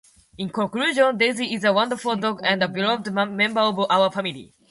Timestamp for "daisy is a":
1.15-1.71